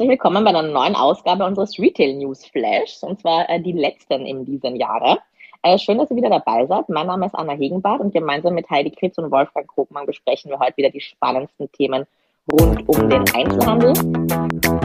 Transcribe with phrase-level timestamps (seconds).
[0.00, 4.24] Herzlich willkommen bei einer neuen Ausgabe unseres Retail News Flash, und zwar äh, die letzten
[4.24, 5.18] in diesem Jahre.
[5.62, 6.88] Äh, schön, dass ihr wieder dabei seid.
[6.88, 10.58] Mein Name ist Anna Hegenbart und gemeinsam mit Heidi Kritz und Wolfgang Krogmann besprechen wir
[10.58, 12.06] heute wieder die spannendsten Themen
[12.50, 14.79] rund um den Einzelhandel.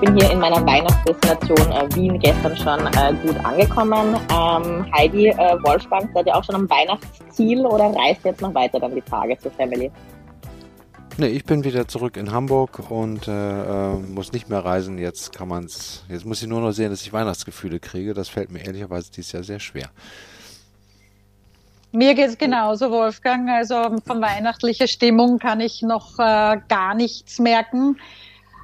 [0.00, 4.16] Bin hier in meiner Weihnachtsdestination äh, Wien gestern schon äh, gut angekommen.
[4.32, 8.80] Ähm, Heidi, äh, Wolfgang, seid ihr auch schon am Weihnachtsziel oder reist jetzt noch weiter
[8.80, 9.90] dann die Tage zur Family?
[11.18, 14.96] Nee, ich bin wieder zurück in Hamburg und äh, äh, muss nicht mehr reisen.
[14.96, 16.04] Jetzt kann man's.
[16.08, 18.14] Jetzt muss ich nur noch sehen, dass ich Weihnachtsgefühle kriege.
[18.14, 19.90] Das fällt mir ehrlicherweise dieses Jahr sehr schwer.
[21.92, 23.50] Mir geht es genauso, Wolfgang.
[23.50, 23.74] Also
[24.06, 27.96] von weihnachtlicher Stimmung kann ich noch äh, gar nichts merken.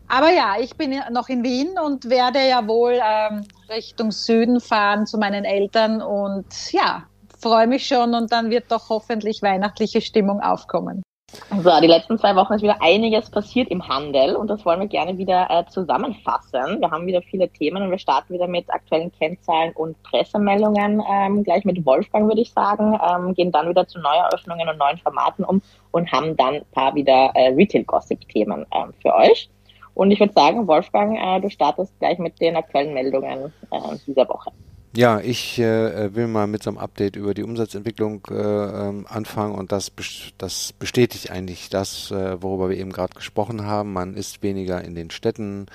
[0.09, 5.07] Aber ja, ich bin noch in Wien und werde ja wohl ähm, Richtung Süden fahren
[5.07, 7.05] zu meinen Eltern und ja,
[7.41, 11.03] freue mich schon und dann wird doch hoffentlich weihnachtliche Stimmung aufkommen.
[11.51, 14.87] So, die letzten zwei Wochen ist wieder einiges passiert im Handel und das wollen wir
[14.87, 16.81] gerne wieder äh, zusammenfassen.
[16.81, 21.03] Wir haben wieder viele Themen und wir starten wieder mit aktuellen Kennzahlen und Pressemeldungen.
[21.11, 24.99] Ähm, gleich mit Wolfgang würde ich sagen, ähm, gehen dann wieder zu Neueröffnungen und neuen
[24.99, 25.61] Formaten um
[25.91, 29.51] und haben dann ein paar wieder äh, Retail-Gossip-Themen ähm, für euch.
[29.97, 34.29] Und ich würde sagen, Wolfgang, äh, du startest gleich mit den aktuellen Meldungen äh, dieser
[34.29, 34.53] Woche.
[34.95, 39.55] Ja, ich äh, will mal mit so einem Update über die Umsatzentwicklung äh, ähm, anfangen
[39.55, 39.91] und das,
[40.37, 43.95] das bestätigt eigentlich das, äh, worüber wir eben gerade gesprochen haben.
[43.95, 45.67] Man ist weniger in den Städten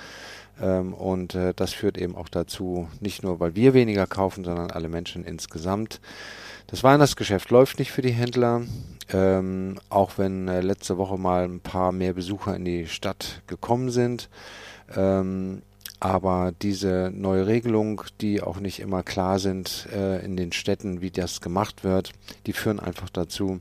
[0.60, 4.70] ähm, und äh, das führt eben auch dazu, nicht nur weil wir weniger kaufen, sondern
[4.70, 6.00] alle Menschen insgesamt.
[6.72, 8.62] Das Weihnachtsgeschäft läuft nicht für die Händler,
[9.12, 13.90] ähm, auch wenn äh, letzte Woche mal ein paar mehr Besucher in die Stadt gekommen
[13.90, 14.30] sind.
[14.96, 15.60] Ähm,
[16.00, 21.10] aber diese neue Regelung, die auch nicht immer klar sind äh, in den Städten, wie
[21.10, 22.12] das gemacht wird,
[22.46, 23.60] die führen einfach dazu,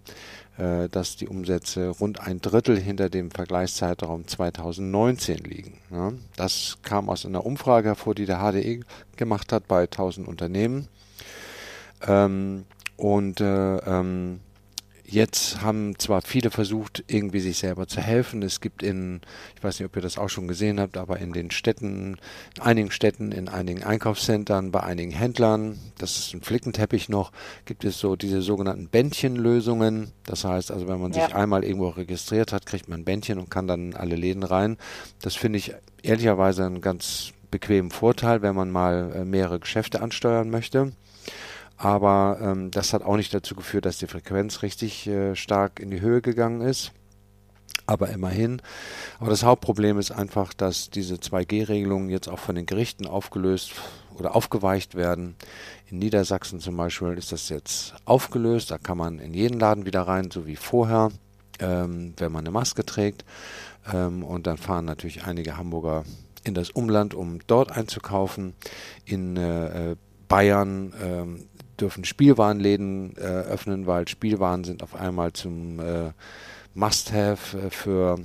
[0.57, 5.79] äh, dass die Umsätze rund ein Drittel hinter dem Vergleichszeitraum 2019 liegen.
[5.91, 8.85] Ja, das kam aus einer Umfrage hervor, die der HDE
[9.17, 10.87] gemacht hat bei 1000 Unternehmen.
[12.07, 12.63] Ähm,
[13.01, 14.41] und äh, ähm,
[15.05, 18.43] jetzt haben zwar viele versucht, irgendwie sich selber zu helfen.
[18.43, 19.21] Es gibt in,
[19.55, 22.19] ich weiß nicht, ob ihr das auch schon gesehen habt, aber in den Städten,
[22.55, 27.31] in einigen Städten, in einigen Einkaufszentren, bei einigen Händlern, das ist ein Flickenteppich noch,
[27.65, 30.11] gibt es so diese sogenannten Bändchenlösungen.
[30.27, 31.25] Das heißt also, wenn man ja.
[31.25, 34.43] sich einmal irgendwo registriert hat, kriegt man ein Bändchen und kann dann in alle Läden
[34.43, 34.77] rein.
[35.23, 35.73] Das finde ich
[36.03, 40.91] ehrlicherweise einen ganz bequemen Vorteil, wenn man mal äh, mehrere Geschäfte ansteuern möchte
[41.81, 45.89] aber ähm, das hat auch nicht dazu geführt, dass die Frequenz richtig äh, stark in
[45.89, 46.91] die Höhe gegangen ist.
[47.87, 48.61] Aber immerhin.
[49.19, 53.71] Aber das Hauptproblem ist einfach, dass diese 2G-Regelungen jetzt auch von den Gerichten aufgelöst
[54.13, 55.35] oder aufgeweicht werden.
[55.89, 58.69] In Niedersachsen zum Beispiel ist das jetzt aufgelöst.
[58.69, 61.09] Da kann man in jeden Laden wieder rein, so wie vorher,
[61.59, 63.25] ähm, wenn man eine Maske trägt.
[63.91, 66.03] Ähm, und dann fahren natürlich einige Hamburger
[66.43, 68.53] in das Umland, um dort einzukaufen.
[69.05, 69.95] In äh,
[70.27, 71.47] Bayern ähm,
[71.81, 76.11] dürfen Spielwarenläden äh, öffnen, weil Spielwaren sind auf einmal zum äh,
[76.73, 78.19] Must-Have äh, für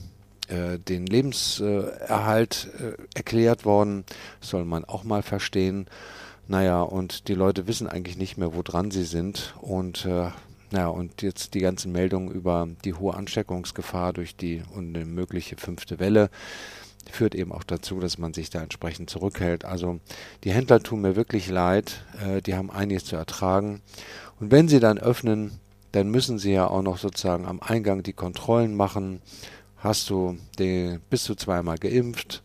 [0.49, 4.05] äh, den Lebenserhalt äh, erklärt worden.
[4.41, 5.87] soll man auch mal verstehen.
[6.49, 9.57] Naja, und die Leute wissen eigentlich nicht mehr, wo dran sie sind.
[9.61, 10.07] Und
[10.71, 15.57] naja, und jetzt die ganzen Meldungen über die hohe Ansteckungsgefahr durch die und eine mögliche
[15.57, 16.31] fünfte Welle
[17.11, 19.65] führt eben auch dazu, dass man sich da entsprechend zurückhält.
[19.65, 20.01] Also
[20.45, 23.83] die Händler tun mir wirklich leid, äh, die haben einiges zu ertragen.
[24.41, 25.53] Und wenn sie dann öffnen,
[25.93, 29.23] dann müssen sie ja auch noch sozusagen am Eingang die Kontrollen machen.
[29.77, 32.43] Hast du die, bist du zweimal geimpft?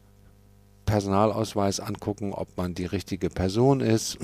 [0.85, 4.17] Personalausweis angucken, ob man die richtige Person ist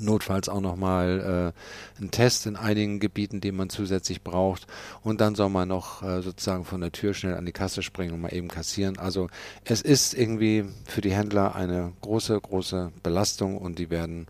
[0.00, 1.52] notfalls auch nochmal
[1.98, 4.66] äh, einen Test in einigen Gebieten, den man zusätzlich braucht.
[5.02, 8.14] Und dann soll man noch äh, sozusagen von der Tür schnell an die Kasse springen
[8.14, 8.98] und mal eben kassieren.
[8.98, 9.28] Also
[9.64, 14.26] es ist irgendwie für die Händler eine große, große Belastung und die werden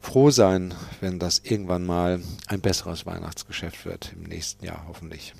[0.00, 5.34] froh sein, wenn das irgendwann mal ein besseres Weihnachtsgeschäft wird im nächsten Jahr hoffentlich.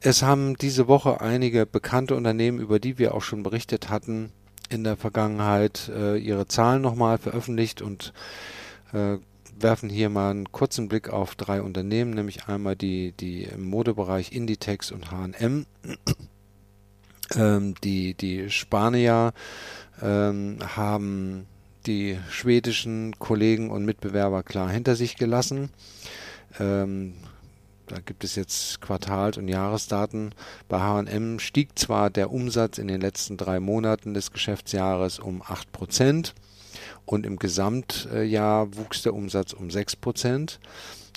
[0.00, 4.32] Es haben diese Woche einige bekannte Unternehmen, über die wir auch schon berichtet hatten,
[4.68, 8.12] in der Vergangenheit äh, ihre Zahlen nochmal veröffentlicht und
[8.92, 14.32] werfen hier mal einen kurzen Blick auf drei Unternehmen, nämlich einmal die, die im Modebereich
[14.32, 15.66] Inditex und H&M.
[17.34, 19.32] Ähm, die, die Spanier
[20.02, 21.46] ähm, haben
[21.86, 25.70] die schwedischen Kollegen und Mitbewerber klar hinter sich gelassen.
[26.60, 27.14] Ähm,
[27.86, 30.34] da gibt es jetzt Quartals- und Jahresdaten.
[30.68, 35.72] Bei H&M stieg zwar der Umsatz in den letzten drei Monaten des Geschäftsjahres um 8
[35.72, 36.34] Prozent,
[37.04, 40.60] und im Gesamtjahr wuchs der Umsatz um 6 Prozent.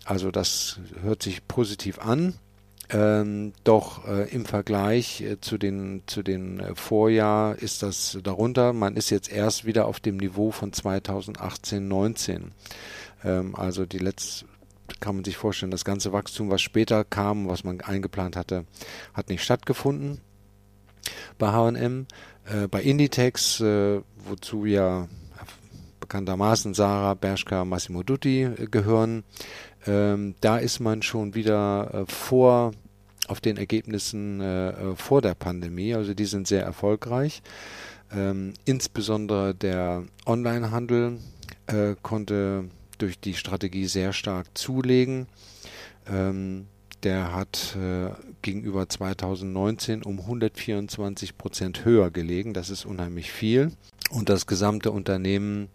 [0.06, 2.36] Also das hört sich positiv an.
[2.90, 8.74] Ähm, doch äh, im Vergleich äh, zu den zu den äh, Vorjahr ist das darunter.
[8.74, 12.52] Man ist jetzt erst wieder auf dem Niveau von 2018, 19.
[13.24, 14.46] Ähm, also die letzte
[15.00, 18.66] kann man sich vorstellen, das ganze Wachstum, was später kam, was man eingeplant hatte,
[19.16, 20.22] hat nicht stattgefunden
[21.40, 22.06] bei H&M.
[22.69, 25.07] Bei Inditex, äh, wozu ja
[26.06, 29.24] bekanntermaßen Sarah, Bershka, Massimo Dutti äh, gehören,
[29.88, 32.72] ähm, da ist man schon wieder äh, vor
[33.28, 35.96] auf den Ergebnissen äh, äh, vor der Pandemie.
[35.96, 37.42] Also die sind sehr erfolgreich.
[38.16, 41.18] Ähm, insbesondere der Onlinehandel
[41.66, 42.66] äh, konnte
[43.00, 45.25] durch die Strategie sehr stark zulegen.
[46.07, 46.68] Ähm,
[47.02, 48.12] der hat äh,
[48.44, 52.54] gegenüber 2019 um 124 Prozent höher gelegen.
[52.54, 53.72] Das ist unheimlich viel.
[54.12, 55.69] Und das gesamte Unternehmen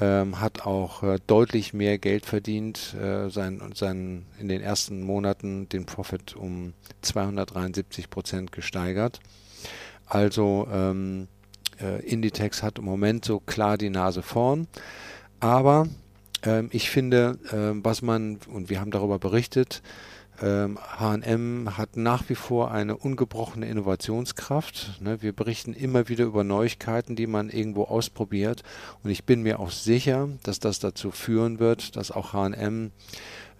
[0.00, 5.68] ähm, hat auch äh, deutlich mehr Geld verdient, äh, sein, sein, in den ersten Monaten
[5.68, 6.72] den Profit um
[7.02, 9.20] 273 Prozent gesteigert.
[10.06, 11.28] Also ähm,
[11.80, 14.66] äh, Inditex hat im Moment so klar die Nase vorn,
[15.40, 15.86] aber
[16.42, 19.82] ähm, ich finde, äh, was man, und wir haben darüber berichtet, ähm,
[20.40, 25.00] H&M hat nach wie vor eine ungebrochene Innovationskraft.
[25.00, 25.22] Ne?
[25.22, 28.62] Wir berichten immer wieder über Neuigkeiten, die man irgendwo ausprobiert.
[29.02, 32.90] Und ich bin mir auch sicher, dass das dazu führen wird, dass auch H&M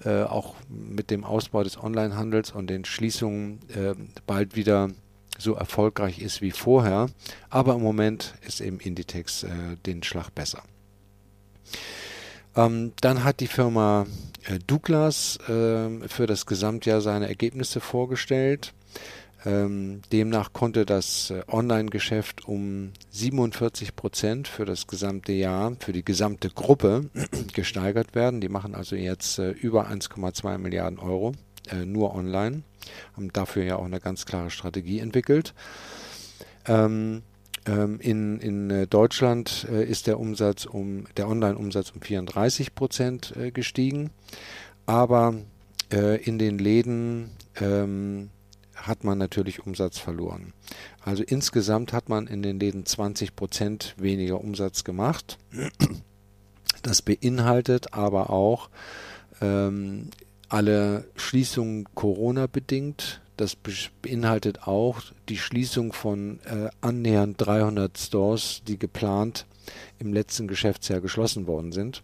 [0.04, 3.94] äh, auch mit dem Ausbau des Onlinehandels und den Schließungen äh,
[4.26, 4.90] bald wieder
[5.38, 7.08] so erfolgreich ist wie vorher.
[7.50, 10.62] Aber im Moment ist eben Inditex äh, den Schlag besser.
[12.56, 14.06] Ähm, dann hat die Firma
[14.44, 18.72] äh, Douglas äh, für das Gesamtjahr seine Ergebnisse vorgestellt.
[19.46, 26.04] Ähm, demnach konnte das äh, Online-Geschäft um 47 Prozent für das gesamte Jahr, für die
[26.04, 27.10] gesamte Gruppe
[27.52, 28.40] gesteigert werden.
[28.40, 31.32] Die machen also jetzt äh, über 1,2 Milliarden Euro
[31.70, 32.62] äh, nur online,
[33.16, 35.52] haben dafür ja auch eine ganz klare Strategie entwickelt.
[36.66, 37.22] Ähm,
[37.66, 43.50] in, in äh, Deutschland äh, ist der Umsatz um der Online-Umsatz um 34 Prozent äh,
[43.50, 44.10] gestiegen,
[44.86, 45.34] aber
[45.90, 47.30] in den Läden
[47.60, 48.30] ähm,
[48.74, 50.52] hat man natürlich Umsatz verloren.
[51.04, 55.38] Also insgesamt hat man in den Läden 20 Prozent weniger Umsatz gemacht.
[56.82, 58.70] Das beinhaltet aber auch
[59.40, 60.10] ähm,
[60.48, 63.56] alle Schließungen Corona bedingt das
[64.02, 69.46] beinhaltet auch die Schließung von äh, annähernd 300 Stores, die geplant
[69.98, 72.02] im letzten Geschäftsjahr geschlossen worden sind.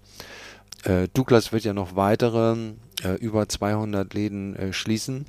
[0.85, 2.56] Äh, Douglas wird ja noch weitere
[3.03, 5.27] äh, über 200 Läden äh, schließen,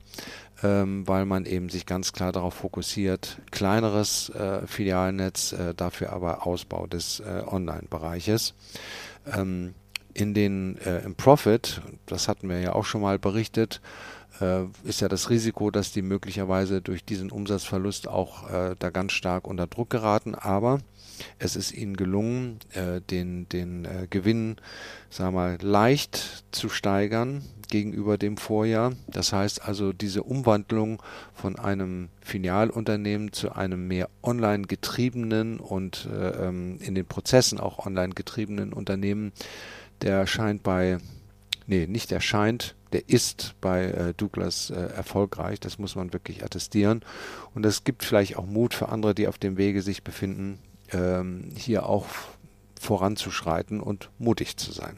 [0.63, 6.48] ähm, weil man eben sich ganz klar darauf fokussiert, kleineres äh, Filialnetz, äh, dafür aber
[6.48, 8.53] Ausbau des Online-Bereiches.
[9.33, 9.74] Ähm,
[10.13, 10.75] in den
[11.06, 13.80] im Profit, das hatten wir ja auch schon mal berichtet,
[14.41, 19.13] äh, ist ja das Risiko, dass die möglicherweise durch diesen Umsatzverlust auch äh, da ganz
[19.13, 20.35] stark unter Druck geraten.
[20.35, 20.79] Aber
[21.39, 24.57] es ist ihnen gelungen, äh, den, den äh, Gewinn,
[25.09, 28.93] sagen wir mal, leicht zu steigern gegenüber dem Vorjahr.
[29.07, 31.01] Das heißt also, diese Umwandlung
[31.33, 37.86] von einem Filialunternehmen zu einem mehr online getriebenen und äh, ähm, in den Prozessen auch
[37.86, 39.31] online getriebenen Unternehmen,
[40.01, 40.98] der scheint bei,
[41.71, 45.59] nee, nicht erscheint, der ist bei äh, Douglas äh, erfolgreich.
[45.61, 47.01] Das muss man wirklich attestieren.
[47.55, 50.59] Und es gibt vielleicht auch Mut für andere, die auf dem Wege sich befinden,
[50.91, 52.07] ähm, hier auch
[52.79, 54.97] voranzuschreiten und mutig zu sein.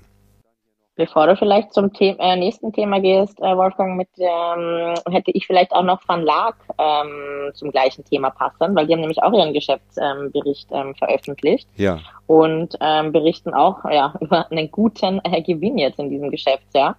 [0.96, 5.48] Bevor du vielleicht zum The äh, nächsten Thema gehst, äh, Wolfgang, mit, ähm, hätte ich
[5.48, 9.34] vielleicht auch noch Van Laak ähm, zum gleichen Thema passen, weil die haben nämlich auch
[9.34, 12.00] ihren Geschäftsbericht ähm, veröffentlicht ja.
[12.28, 16.96] und ähm, berichten auch ja, über einen guten äh, Gewinn jetzt in diesem Geschäftsjahr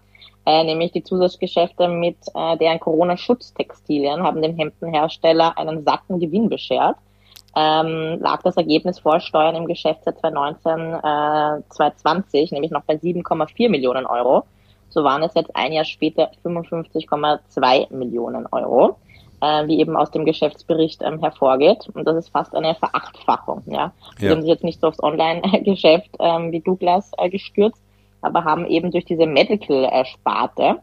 [0.46, 6.96] äh, nämlich die Zusatzgeschäfte mit äh, deren Corona-Schutztextilien haben dem Hemdenhersteller einen satten Gewinn beschert.
[7.56, 13.68] Ähm, lag das Ergebnis vor Steuern im Geschäftsjahr 2019, äh, 2020, nämlich noch bei 7,4
[13.68, 14.44] Millionen Euro.
[14.88, 18.96] So waren es jetzt ein Jahr später 55,2 Millionen Euro,
[19.40, 21.88] äh, wie eben aus dem Geschäftsbericht ähm, hervorgeht.
[21.94, 23.62] Und das ist fast eine Verachtfachung.
[23.66, 23.92] Ja.
[24.18, 24.32] Sie ja.
[24.32, 27.82] haben sich jetzt nicht so aufs Online-Geschäft ähm, wie Douglas äh, gestürzt,
[28.20, 30.76] aber haben eben durch diese Medical-Sparte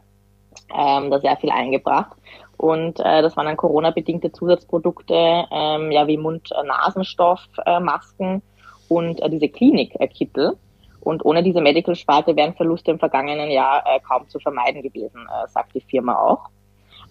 [0.74, 2.16] ähm, da sehr viel eingebracht.
[2.62, 8.40] Und äh, das waren dann Corona-bedingte Zusatzprodukte, ähm, ja wie Mund-Nasenstoff-Masken äh,
[8.86, 10.56] und äh, diese Klinik-Kittel.
[11.00, 15.48] Und ohne diese Medical-Sparte wären Verluste im vergangenen Jahr äh, kaum zu vermeiden gewesen, äh,
[15.48, 16.50] sagt die Firma auch.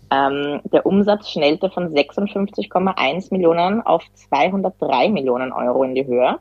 [0.09, 6.39] Ähm, der Umsatz schnellte von 56,1 Millionen auf 203 Millionen Euro in die Höhe.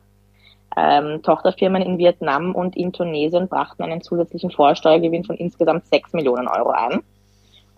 [0.77, 6.47] Ähm, Tochterfirmen in Vietnam und in Tunesien brachten einen zusätzlichen Vorsteuergewinn von insgesamt 6 Millionen
[6.47, 7.03] Euro ein.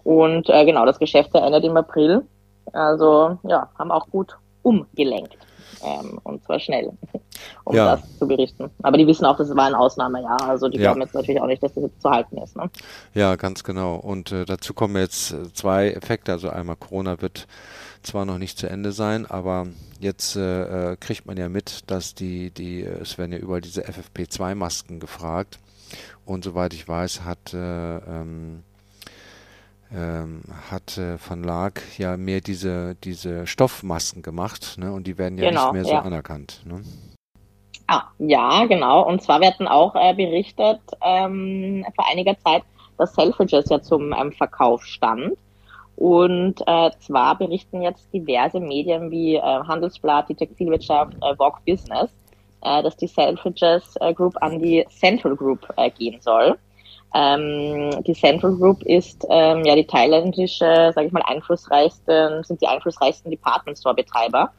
[0.04, 2.24] Und äh, genau, das Geschäft endet im April.
[2.72, 5.38] Also ja, haben auch gut umgelenkt.
[5.84, 6.92] Ähm, und zwar schnell,
[7.66, 7.96] um ja.
[7.96, 8.70] das zu berichten.
[8.82, 10.42] Aber die wissen auch, das war ein Ausnahmejahr.
[10.48, 10.84] Also die ja.
[10.84, 12.56] glauben jetzt natürlich auch nicht, dass das jetzt zu halten ist.
[12.56, 12.70] Ne?
[13.14, 13.96] Ja, ganz genau.
[13.96, 16.32] Und äh, dazu kommen jetzt äh, zwei Effekte.
[16.32, 17.48] Also einmal Corona wird
[18.02, 19.68] zwar noch nicht zu Ende sein, aber
[20.00, 23.84] jetzt äh, äh kriegt man ja mit, dass die, die, es werden ja überall diese
[23.84, 25.60] FFP2-Masken gefragt.
[26.26, 28.64] Und soweit ich weiß, hat äh, ähm,
[30.72, 34.92] hat äh, Van Laak ja mehr diese, diese Stoffmasken gemacht ne?
[34.92, 36.02] und die werden ja genau, nicht mehr so ja.
[36.02, 36.62] anerkannt.
[36.66, 36.82] Ne?
[37.88, 39.08] Ah, ja, genau.
[39.08, 42.64] Und zwar werden auch äh, berichtet ähm, vor einiger Zeit,
[42.98, 45.34] dass Selfridges ja zum ähm, Verkauf stand.
[45.96, 52.10] Und äh, zwar berichten jetzt diverse Medien wie äh, Handelsblatt, die Textilwirtschaft, äh, Vogue Business,
[52.62, 56.58] äh, dass die Selfridges äh, Group an die Central Group gehen soll.
[57.13, 62.67] Ähm, die Central Group ist ähm, ja die thailändische, sage ich mal, einflussreichsten, sind die
[62.67, 64.51] einflussreichsten Department Store Betreiber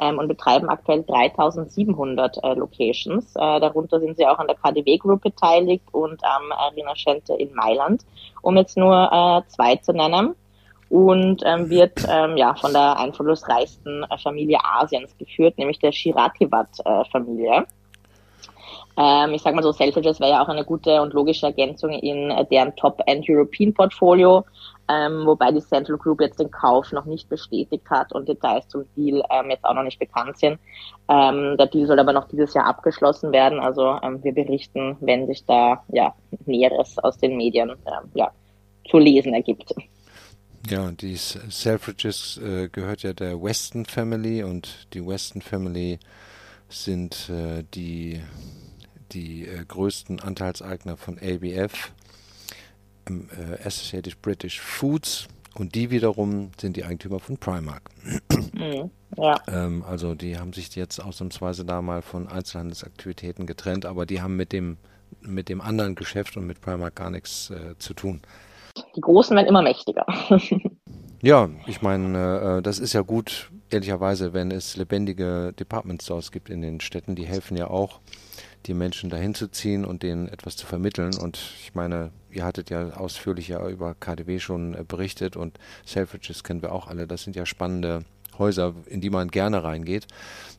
[0.00, 3.34] ähm, und betreiben aktuell 3700 äh, Locations.
[3.34, 7.54] Äh, darunter sind sie auch an der KDW Group beteiligt und am äh, Rinascente in
[7.54, 8.04] Mailand,
[8.42, 10.34] um jetzt nur äh, zwei zu nennen.
[10.90, 17.60] Und ähm, wird ähm, ja von der einflussreichsten äh, Familie Asiens geführt, nämlich der Shirativat-Familie.
[17.60, 17.64] Äh,
[18.96, 22.30] ähm, ich sage mal so, Selfridges wäre ja auch eine gute und logische Ergänzung in
[22.30, 24.44] äh, deren Top-End-European-Portfolio,
[24.88, 28.84] ähm, wobei die Central Group jetzt den Kauf noch nicht bestätigt hat und Details zum
[28.94, 30.58] Deal ähm, jetzt auch noch nicht bekannt sind.
[31.08, 33.60] Ähm, der Deal soll aber noch dieses Jahr abgeschlossen werden.
[33.60, 38.30] Also ähm, wir berichten, wenn sich da ja Näheres aus den Medien ähm, ja,
[38.90, 39.74] zu lesen ergibt.
[40.68, 45.98] Ja, die Selfridges äh, gehört ja der Weston Family und die Weston Family
[46.68, 48.20] sind äh, die
[49.12, 51.92] die äh, größten Anteilseigner von ABF,
[53.08, 57.90] ähm, äh, Associated British Foods, und die wiederum sind die Eigentümer von Primark.
[58.54, 59.40] Mhm, ja.
[59.48, 64.36] ähm, also die haben sich jetzt ausnahmsweise da mal von Einzelhandelsaktivitäten getrennt, aber die haben
[64.36, 64.78] mit dem,
[65.20, 68.22] mit dem anderen Geschäft und mit Primark gar nichts äh, zu tun.
[68.96, 70.06] Die Großen werden immer mächtiger.
[71.22, 76.48] ja, ich meine, äh, das ist ja gut, ehrlicherweise, wenn es lebendige Department Stores gibt
[76.48, 78.00] in den Städten, die helfen ja auch
[78.66, 81.12] die Menschen dahin zu ziehen und denen etwas zu vermitteln.
[81.20, 86.44] Und ich meine, ihr hattet ja ausführlich ja über KDW schon äh, berichtet und Selfridges
[86.44, 87.06] kennen wir auch alle.
[87.06, 88.04] Das sind ja spannende
[88.38, 90.06] Häuser, in die man gerne reingeht.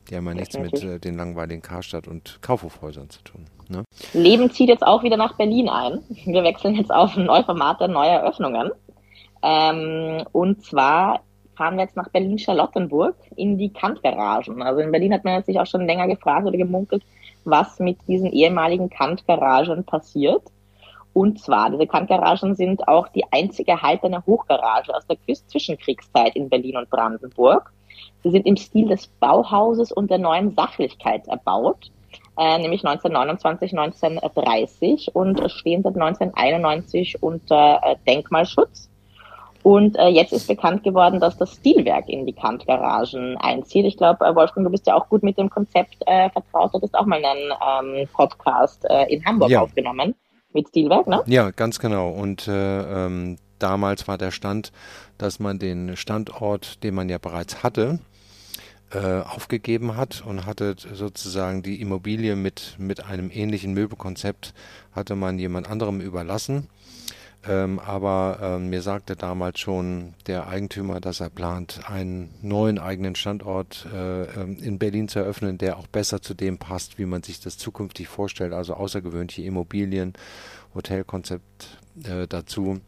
[0.08, 3.46] Die haben ja nichts mit äh, den langweiligen Karstadt- und Kaufhofhäusern zu tun.
[3.68, 3.84] Ne?
[4.12, 6.00] Leben zieht jetzt auch wieder nach Berlin ein.
[6.24, 8.70] Wir wechseln jetzt auf ein neues Format der neue Eröffnungen.
[9.42, 11.20] Ähm, und zwar
[11.56, 14.62] fahren wir jetzt nach Berlin-Charlottenburg in die Kantgaragen.
[14.62, 17.02] Also in Berlin hat man sich auch schon länger gefragt oder gemunkelt,
[17.44, 20.42] was mit diesen ehemaligen Kantgaragen passiert.
[21.12, 26.76] Und zwar, diese Kantgaragen sind auch die einzige erhaltene Hochgarage aus der Zwischenkriegszeit in Berlin
[26.76, 27.72] und Brandenburg.
[28.22, 31.92] Sie sind im Stil des Bauhauses und der neuen Sachlichkeit erbaut,
[32.36, 38.90] äh, nämlich 1929, 1930 und stehen seit 1991 unter äh, Denkmalschutz.
[39.64, 43.86] Und äh, jetzt ist bekannt geworden, dass das Stilwerk in die Kant-Garagen einzieht.
[43.86, 46.74] Ich glaube, äh, Wolfgang, du bist ja auch gut mit dem Konzept äh, vertraut.
[46.74, 49.62] Du hast auch mal einen ähm, Podcast äh, in Hamburg ja.
[49.62, 50.14] aufgenommen
[50.52, 51.22] mit Stilwerk, ne?
[51.24, 52.10] Ja, ganz genau.
[52.10, 54.70] Und äh, ähm, damals war der Stand,
[55.16, 58.00] dass man den Standort, den man ja bereits hatte,
[58.92, 64.52] äh, aufgegeben hat und hatte sozusagen die Immobilie mit, mit einem ähnlichen Möbelkonzept
[64.92, 66.68] hatte man jemand anderem überlassen.
[67.46, 73.14] Ähm, aber ähm, mir sagte damals schon der Eigentümer, dass er plant, einen neuen eigenen
[73.14, 77.22] Standort äh, ähm, in Berlin zu eröffnen, der auch besser zu dem passt, wie man
[77.22, 78.54] sich das zukünftig vorstellt.
[78.54, 80.14] Also außergewöhnliche Immobilien,
[80.74, 82.80] Hotelkonzept äh, dazu,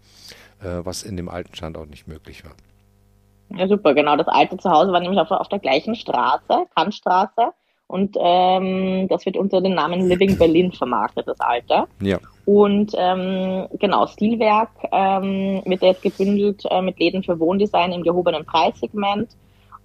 [0.61, 2.53] äh, was in dem alten Standort nicht möglich war.
[3.59, 4.17] Ja, super, genau.
[4.17, 7.53] Das alte Zuhause war nämlich auf, auf der gleichen Straße, Kantstraße.
[7.89, 11.85] Und ähm, das wird unter dem Namen Living Berlin vermarktet, das alte.
[12.01, 12.19] Ja.
[12.45, 18.45] Und ähm, genau, Stilwerk ähm, wird jetzt gebündelt äh, mit Läden für Wohndesign im gehobenen
[18.45, 19.31] Preissegment.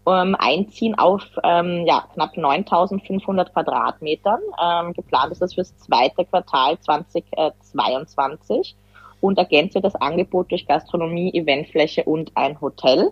[0.07, 4.39] Ähm, einziehen auf ähm, ja, knapp 9.500 Quadratmetern.
[4.59, 8.75] Ähm, geplant ist das fürs zweite Quartal 2022
[9.21, 13.11] und ergänzt wird das Angebot durch Gastronomie, Eventfläche und ein Hotel.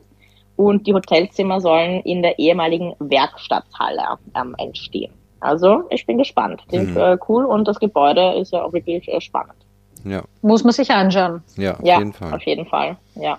[0.59, 5.13] Und die Hotelzimmer sollen in der ehemaligen Werkstatthalle ähm, entstehen.
[5.39, 6.61] Also ich bin gespannt.
[6.67, 6.97] Klingt mhm.
[6.97, 9.55] äh, cool und das Gebäude ist ja auch wirklich äh, spannend.
[10.03, 10.21] Ja.
[10.41, 11.41] Muss man sich anschauen.
[11.55, 12.33] Ja, auf ja, jeden Fall.
[12.33, 13.37] Auf jeden Fall, ja.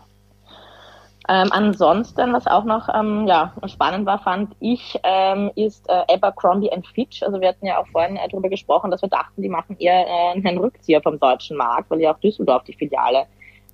[1.29, 6.71] Ähm, ansonsten, was auch noch ähm, ja, spannend war, fand ich, ähm, ist äh, Abercrombie
[6.95, 7.23] Fitch.
[7.23, 10.07] Also wir hatten ja auch vorhin äh, darüber gesprochen, dass wir dachten, die machen eher
[10.07, 13.27] äh, einen Rückzieher vom deutschen Markt, weil ja auch Düsseldorf die Filiale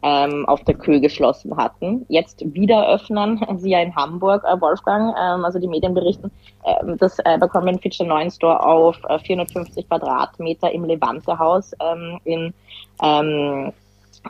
[0.02, 2.04] ähm, auf der Kö geschlossen hatten.
[2.08, 6.30] Jetzt wieder öffnen sie ja in Hamburg, äh, Wolfgang, ähm, also die Medien berichten,
[6.64, 12.54] äh, dass Abercrombie Fitch den neuen Store auf äh, 450 Quadratmeter im Levante-Haus ähm, in
[13.02, 13.72] ähm,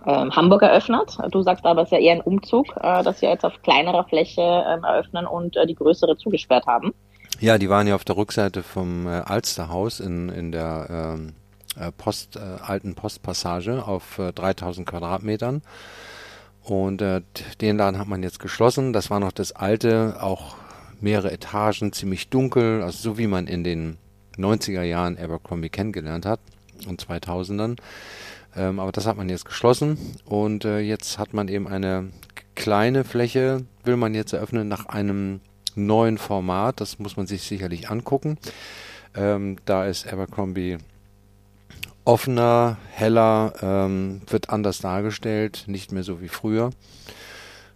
[0.05, 1.17] ähm, Hamburg eröffnet.
[1.31, 4.05] Du sagst aber, es ist ja eher ein Umzug, äh, dass sie jetzt auf kleinerer
[4.05, 6.95] Fläche ähm, eröffnen und äh, die größere zugesperrt haben.
[7.41, 11.46] Ja, die waren ja auf der Rückseite vom äh, Alsterhaus in, in der ähm, äh,
[11.97, 15.63] Post, äh, alten Postpassage auf äh, 3000 Quadratmetern.
[16.63, 17.23] Und äh,
[17.61, 18.93] den Laden hat man jetzt geschlossen.
[18.93, 20.57] Das war noch das alte, auch
[21.01, 23.99] mehrere Etagen, ziemlich dunkel, also so wie man in den
[24.37, 26.41] 90er Jahren Abercrombie kennengelernt hat
[26.89, 27.77] und 2000ern.
[28.57, 32.11] Ähm, aber das hat man jetzt geschlossen und äh, jetzt hat man eben eine
[32.55, 35.41] kleine Fläche, will man jetzt eröffnen nach einem
[35.75, 36.81] neuen Format.
[36.81, 38.39] Das muss man sich sicherlich angucken.
[39.15, 40.79] Ähm, da ist Abercrombie
[42.07, 46.71] offener, heller, ähm, wird anders dargestellt, nicht mehr so wie früher.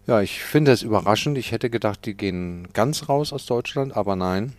[0.06, 1.36] Ja, ich finde es überraschend.
[1.36, 4.54] Ich hätte gedacht, die gehen ganz raus aus Deutschland, aber nein.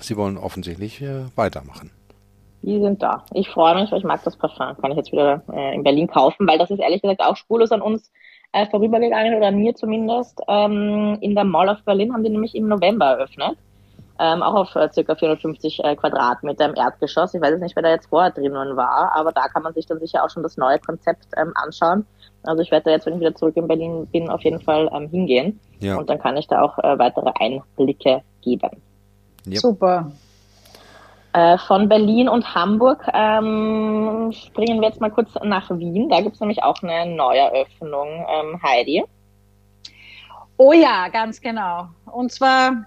[0.00, 1.90] Sie wollen offensichtlich äh, weitermachen.
[2.62, 3.24] Die sind da.
[3.32, 4.76] Ich freue mich, weil ich mag das Parfum.
[4.80, 7.72] Kann ich jetzt wieder äh, in Berlin kaufen, weil das ist ehrlich gesagt auch spurlos
[7.72, 8.10] an uns
[8.52, 10.40] äh, vorübergegangen oder an mir zumindest.
[10.48, 13.56] Ähm, in der Mall of Berlin haben die nämlich im November eröffnet.
[14.20, 15.14] Ähm, auch auf äh, ca.
[15.14, 17.34] 450 äh, Quadratmeter im Erdgeschoss.
[17.34, 19.86] Ich weiß jetzt nicht, wer da jetzt vorher drinnen war, aber da kann man sich
[19.86, 22.04] dann sicher auch schon das neue Konzept ähm, anschauen.
[22.42, 24.90] Also ich werde da jetzt, wenn ich wieder zurück in Berlin bin, auf jeden Fall
[24.92, 25.60] ähm, hingehen.
[25.80, 25.96] Ja.
[25.96, 28.70] Und dann kann ich da auch äh, weitere Einblicke geben.
[29.46, 29.58] Yep.
[29.58, 30.10] Super.
[31.32, 36.08] Äh, von Berlin und Hamburg ähm, springen wir jetzt mal kurz nach Wien.
[36.08, 39.04] Da gibt es nämlich auch eine Neueröffnung, ähm, Heidi.
[40.56, 41.88] Oh ja, ganz genau.
[42.06, 42.86] Und zwar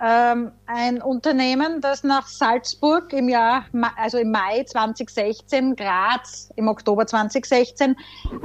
[0.00, 3.64] ähm, ein Unternehmen, das nach Salzburg im Jahr,
[3.96, 7.96] also im Mai 2016, Graz im Oktober 2016,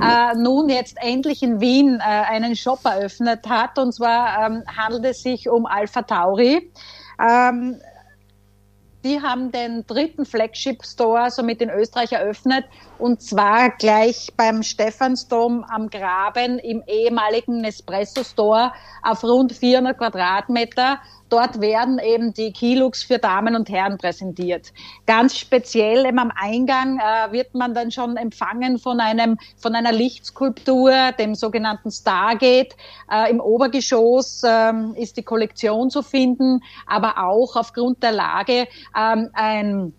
[0.01, 3.77] äh, nun jetzt endlich in Wien äh, einen Shop eröffnet hat.
[3.77, 6.71] Und zwar ähm, handelt es sich um Alpha Tauri.
[7.19, 7.79] Ähm,
[9.03, 12.63] die haben den dritten Flagship Store somit in Österreich eröffnet
[12.99, 20.99] und zwar gleich beim Stephansdom am Graben im ehemaligen Nespresso Store auf rund 400 Quadratmeter
[21.33, 24.71] Dort werden eben die Kilux für Damen und Herren präsentiert.
[25.07, 29.91] Ganz speziell eben am Eingang äh, wird man dann schon empfangen von einem, von einer
[29.91, 32.75] Lichtskulptur, dem sogenannten Stargate.
[33.11, 39.31] Äh, Im Obergeschoss äh, ist die Kollektion zu finden, aber auch aufgrund der Lage ähm,
[39.33, 39.91] ein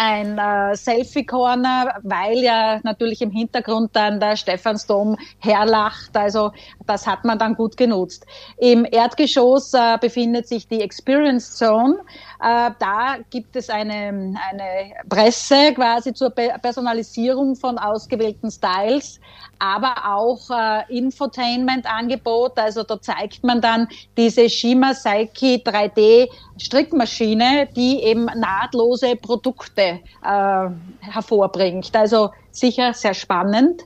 [0.00, 6.16] ein äh, Selfie-Corner, weil ja natürlich im Hintergrund dann der Stephansdom herlacht.
[6.16, 6.52] Also
[6.86, 8.24] das hat man dann gut genutzt.
[8.58, 11.98] Im Erdgeschoss äh, befindet sich die Experience Zone.
[12.40, 19.18] Äh, da gibt es eine, eine Presse quasi zur Personalisierung von ausgewählten Styles,
[19.58, 22.58] aber auch äh, Infotainment-Angebot.
[22.58, 30.68] Also da zeigt man dann diese Shima Saiki 3D Strickmaschine, die eben nahtlose Produkte äh,
[31.00, 31.94] hervorbringt.
[31.96, 33.82] Also sicher sehr spannend.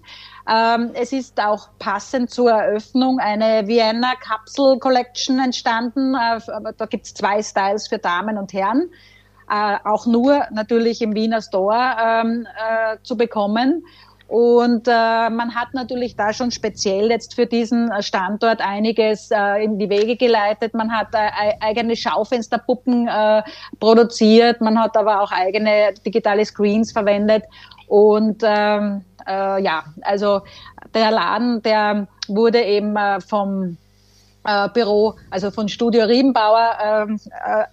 [0.48, 6.14] Ähm, es ist auch passend zur Eröffnung eine Vienna Capsule Collection entstanden.
[6.14, 6.40] Äh,
[6.76, 8.90] da gibt es zwei Styles für Damen und Herren.
[9.48, 13.84] Äh, auch nur natürlich im Wiener Store ähm, äh, zu bekommen.
[14.26, 14.90] Und äh,
[15.28, 20.16] man hat natürlich da schon speziell jetzt für diesen Standort einiges äh, in die Wege
[20.16, 20.72] geleitet.
[20.72, 23.10] Man hat äh, eigene Schaufensterpuppen
[23.78, 27.44] produziert, man hat aber auch eigene digitale Screens verwendet.
[27.92, 30.40] Und ähm, äh, ja, also
[30.94, 33.76] der Laden, der wurde eben äh, vom
[34.46, 37.64] äh, Büro, also von Studio Riebenbauer ähm, äh,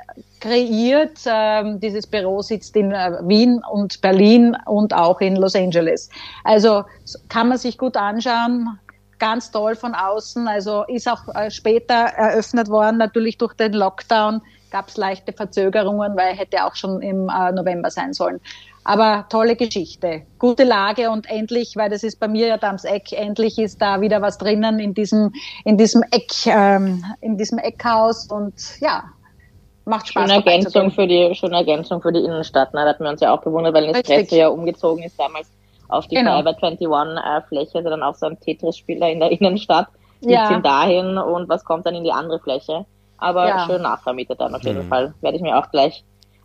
[0.41, 1.19] kreiert.
[1.25, 6.10] Ähm, dieses Büro sitzt in äh, Wien und Berlin und auch in Los Angeles.
[6.43, 6.84] Also
[7.29, 8.77] kann man sich gut anschauen.
[9.19, 10.49] Ganz toll von außen.
[10.49, 16.15] Also ist auch äh, später eröffnet worden, natürlich durch den Lockdown gab es leichte Verzögerungen,
[16.15, 18.39] weil hätte auch schon im äh, November sein sollen.
[18.84, 22.86] Aber tolle Geschichte, gute Lage und endlich, weil das ist bei mir ja da ams
[22.86, 25.32] Eck, endlich ist da wieder was drinnen in diesem,
[25.65, 29.03] in diesem Eck, ähm, in diesem Eckhaus und ja,
[29.86, 30.32] macht Spaß.
[30.32, 32.82] Schöne Ergänzung für die, schöne Ergänzung für die Innenstadt, ne?
[32.82, 35.49] Da hatten wir uns ja auch gewundert, weil Nespresso ja umgezogen ist damals
[35.89, 36.41] auf die genau.
[36.41, 39.88] Private 21 äh, Fläche, also dann auch so ein Tetris-Spieler in der Innenstadt.
[40.21, 40.47] Die ja.
[40.47, 42.86] ziehen dahin und was kommt dann in die andere Fläche?
[43.19, 43.65] Aber ja.
[43.65, 44.89] schön nachvermietet dann auf jeden mhm.
[44.89, 45.13] Fall.
[45.21, 46.03] Werde ich mir auch gleich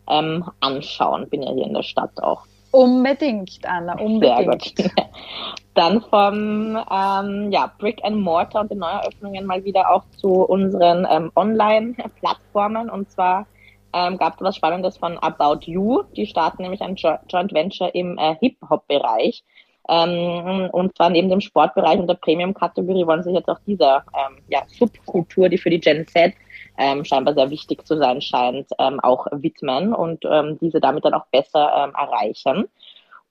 [0.08, 1.28] ähm, anschauen.
[1.28, 2.46] Bin ja hier in der Stadt auch.
[2.74, 4.76] Unbedingt, Anna, unbedingt.
[4.76, 4.92] Sehr gut.
[5.74, 11.06] Dann vom ähm, ja, Brick and Mortar und den Neueröffnungen mal wieder auch zu unseren
[11.08, 12.90] ähm, Online-Plattformen.
[12.90, 13.46] Und zwar
[13.92, 16.02] ähm, gab es was Spannendes von About You.
[16.16, 19.44] Die starten nämlich ein jo Joint Venture im äh, Hip-Hop-Bereich.
[19.88, 24.38] Ähm, und zwar neben dem Sportbereich und der Premium-Kategorie wollen sich jetzt auch dieser ähm,
[24.48, 26.34] ja, Subkultur, die für die Gen Z
[26.76, 31.14] ähm, scheinbar sehr wichtig zu sein scheint, ähm, auch widmen und ähm, diese damit dann
[31.14, 32.68] auch besser ähm, erreichen.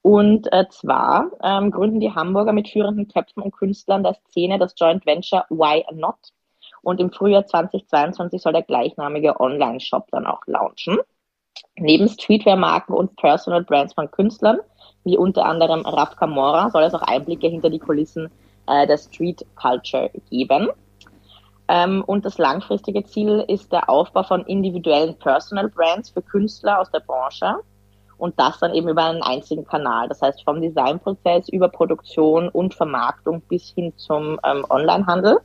[0.01, 4.75] Und äh, zwar ähm, gründen die Hamburger mit führenden Köpfen und Künstlern der Szene das
[4.77, 6.17] Joint Venture Why Not.
[6.81, 10.97] Und im Frühjahr 2022 soll der gleichnamige Online-Shop dann auch launchen.
[11.75, 14.59] Neben Streetwear-Marken und Personal Brands von Künstlern,
[15.05, 18.29] wie unter anderem Raf Camora, soll es auch Einblicke hinter die Kulissen
[18.67, 20.69] äh, der Street Culture geben.
[21.73, 26.91] Ähm, und das langfristige Ziel ist der Aufbau von individuellen Personal Brands für Künstler aus
[26.91, 27.55] der Branche
[28.19, 30.07] und das dann eben über einen einzigen Kanal.
[30.07, 35.39] Das heißt vom Designprozess über Produktion und Vermarktung bis hin zum ähm, Onlinehandel.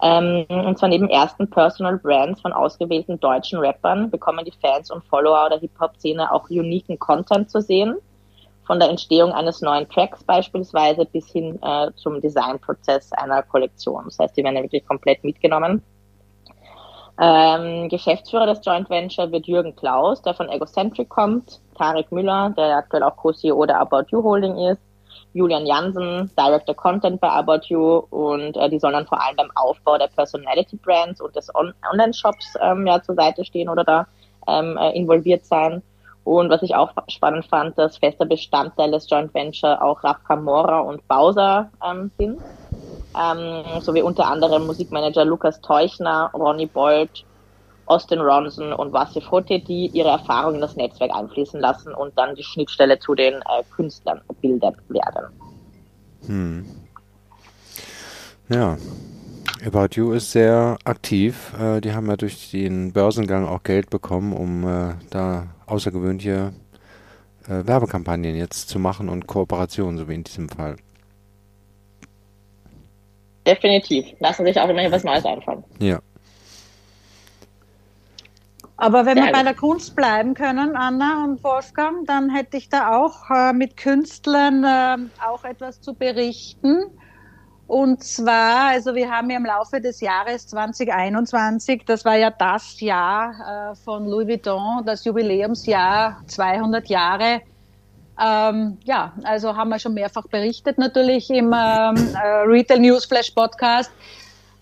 [0.00, 5.04] Ähm, und zwar neben ersten Personal Brands von ausgewählten deutschen Rappern bekommen die Fans und
[5.06, 7.96] Follower der Hip-Hop-Szene auch uniken Content zu sehen
[8.70, 14.04] von der Entstehung eines neuen Tracks beispielsweise bis hin äh, zum Designprozess einer Kollektion.
[14.04, 15.82] Das heißt, die werden ja wirklich komplett mitgenommen.
[17.20, 22.76] Ähm, Geschäftsführer des Joint Venture wird Jürgen Klaus, der von Egocentric kommt, Tarek Müller, der
[22.76, 24.80] aktuell auch Co-CEO der About You Holding ist,
[25.32, 29.50] Julian Jansen, Director Content bei About You und äh, die sollen dann vor allem beim
[29.56, 34.06] Aufbau der Personality Brands und des On Online-Shops ähm, ja zur Seite stehen oder da
[34.46, 35.82] ähm, äh, involviert sein.
[36.24, 40.80] Und was ich auch spannend fand, dass fester Bestandteil des Joint Venture auch Raf Camora
[40.80, 42.40] und Bowser ähm, sind.
[43.18, 47.24] Ähm, sowie unter anderem Musikmanager Lukas Teuchner, Ronny Bolt,
[47.86, 52.36] Austin Ronson und Wasif Hotte, die ihre Erfahrungen in das Netzwerk einfließen lassen und dann
[52.36, 55.26] die Schnittstelle zu den äh, Künstlern bilden werden.
[56.26, 56.66] Hm.
[58.48, 58.76] Ja,
[59.66, 61.52] About You ist sehr aktiv.
[61.60, 66.52] Äh, die haben ja durch den Börsengang auch Geld bekommen, um äh, da außergewöhnliche
[67.46, 70.76] äh, Werbekampagnen jetzt zu machen und Kooperationen, so wie in diesem Fall.
[73.46, 74.06] Definitiv.
[74.18, 75.64] Lassen sich auch immer was Neues einfallen.
[75.78, 76.00] Ja.
[78.76, 82.70] Aber wenn Sehr wir bei der Kunst bleiben können, Anna und Wolfgang, dann hätte ich
[82.70, 86.84] da auch äh, mit Künstlern äh, auch etwas zu berichten.
[87.70, 92.80] Und zwar, also wir haben ja im Laufe des Jahres 2021, das war ja das
[92.80, 97.42] Jahr äh, von Louis Vuitton, das Jubiläumsjahr 200 Jahre.
[98.20, 103.30] Ähm, ja, also haben wir schon mehrfach berichtet natürlich im ähm, äh, Retail News Flash
[103.30, 103.92] Podcast.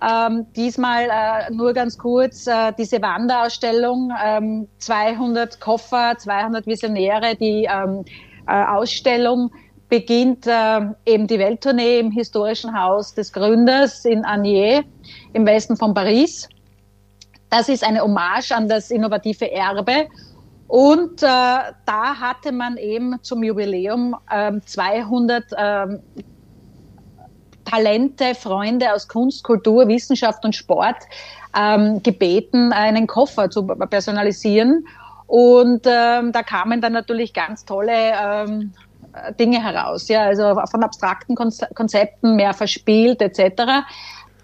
[0.03, 7.67] Ähm, diesmal äh, nur ganz kurz äh, diese Wanderausstellung, ähm, 200 Koffer, 200 Visionäre, die
[7.73, 8.05] ähm,
[8.47, 9.51] äh, Ausstellung
[9.89, 14.85] beginnt äh, eben die Welttournee im historischen Haus des Gründers in Agnier
[15.33, 16.49] im Westen von Paris.
[17.51, 20.09] Das ist eine Hommage an das innovative Erbe.
[20.67, 26.01] Und äh, da hatte man eben zum Jubiläum äh, 200 ähm,
[27.65, 30.97] Talente, Freunde aus Kunst, Kultur, Wissenschaft und Sport
[31.59, 34.87] ähm, gebeten, einen Koffer zu personalisieren.
[35.27, 38.13] Und ähm, da kamen dann natürlich ganz tolle
[39.39, 43.85] Dinge heraus, ja, also von abstrakten Konzepten mehr verspielt etc.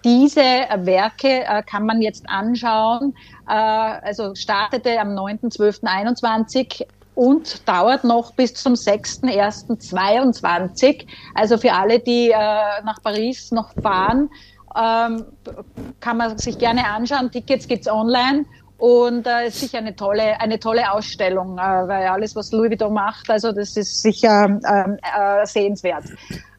[0.03, 3.15] Diese Werke äh, kann man jetzt anschauen.
[3.47, 6.85] Äh, also startete am 9.12.21
[7.15, 11.07] und dauert noch bis zum 6.1.22.
[11.33, 14.29] Also für alle, die äh, nach Paris noch fahren,
[14.75, 15.25] ähm,
[16.01, 17.31] kann man sich gerne anschauen.
[17.31, 18.45] Tickets gibt's online
[18.85, 22.93] und äh, ist sicher eine tolle, eine tolle Ausstellung, äh, weil alles, was Louis Vuitton
[22.93, 26.03] macht, also das ist sicher ähm, äh, sehenswert.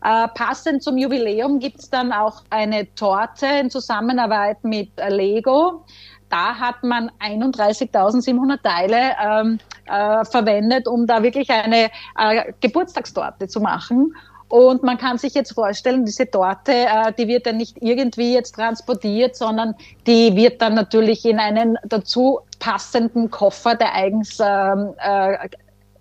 [0.02, 5.84] Äh, passend zum Jubiläum gibt's dann auch eine Torte in Zusammenarbeit mit Lego.
[6.28, 13.60] Da hat man 31.700 Teile ähm, äh, verwendet, um da wirklich eine äh, Geburtstagstorte zu
[13.60, 14.12] machen.
[14.48, 18.54] Und man kann sich jetzt vorstellen, diese Torte, äh, die wird dann nicht irgendwie jetzt
[18.54, 19.74] transportiert, sondern
[20.06, 25.48] die wird dann natürlich in einen dazu passenden Koffer, der eigens ähm, äh,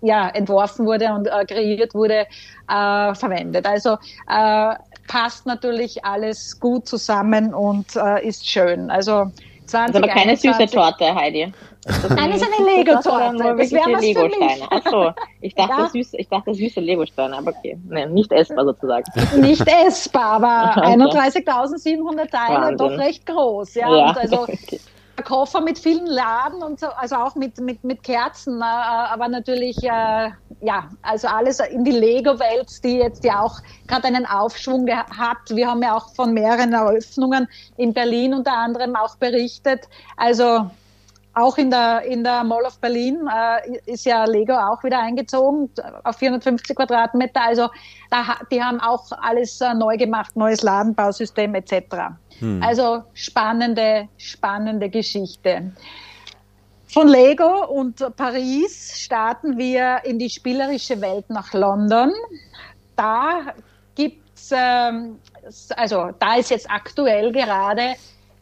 [0.02, 2.26] ja, entworfen wurde und äh, kreiert wurde,
[2.68, 3.66] äh, verwendet.
[3.66, 4.74] Also äh,
[5.08, 8.90] passt natürlich alles gut zusammen und ist schön.
[8.90, 9.30] Also
[9.66, 11.52] 20, aber keine süße Torte, Heidi.
[12.08, 13.56] Nein, das ist eine Lego-Torte.
[13.56, 14.70] Das wäre Lego-Steine.
[14.70, 15.88] Achso, ich dachte, ja?
[15.88, 17.78] süß, ich dachte süße Lego-Steine, aber okay.
[17.88, 19.04] Nee, nicht essbar sozusagen.
[19.40, 22.76] Nicht essbar, aber 31.700 Teile, Wahnsinn.
[22.76, 23.74] doch recht groß.
[23.74, 24.06] Ja, ja.
[24.06, 24.80] Also, okay.
[25.24, 29.82] Koffer mit vielen Laden und so, also auch mit, mit, mit Kerzen, äh, aber natürlich
[29.82, 35.50] äh, ja, also alles in die Lego-Welt, die jetzt ja auch gerade einen Aufschwung hat.
[35.50, 39.88] Wir haben ja auch von mehreren Eröffnungen in Berlin unter anderem auch berichtet.
[40.16, 40.70] Also
[41.36, 45.68] auch in der, in der Mall of Berlin äh, ist ja Lego auch wieder eingezogen
[46.02, 47.42] auf 450 Quadratmeter.
[47.42, 47.68] Also
[48.10, 52.16] da, die haben auch alles äh, neu gemacht, neues Ladenbausystem etc.
[52.38, 52.62] Hm.
[52.62, 55.72] Also spannende, spannende Geschichte.
[56.88, 62.12] Von Lego und Paris starten wir in die spielerische Welt nach London.
[62.94, 63.54] Da
[63.94, 65.18] gibt's, ähm,
[65.76, 67.94] also da ist jetzt aktuell gerade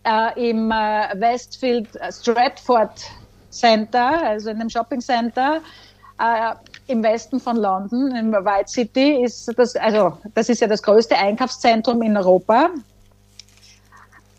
[0.04, 3.10] äh, im äh, Westfield Stratford
[3.50, 5.60] Center, also in einem Shopping Center,
[6.18, 6.54] äh,
[6.86, 11.16] im Westen von London, im White City, ist das, also das ist ja das größte
[11.16, 12.70] Einkaufszentrum in Europa.